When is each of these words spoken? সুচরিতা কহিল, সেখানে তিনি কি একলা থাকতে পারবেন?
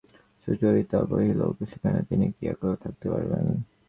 সুচরিতা 0.43 0.99
কহিল, 1.09 1.39
সেখানে 1.71 1.99
তিনি 2.09 2.25
কি 2.35 2.43
একলা 2.53 2.75
থাকতে 2.83 3.05
পারবেন? 3.11 3.45